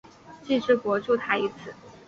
[0.41, 1.71] 既之国筑台于此。